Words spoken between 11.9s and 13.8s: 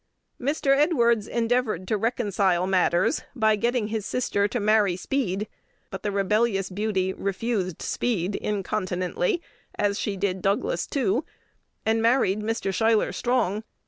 married Mr. Schuyler Strong.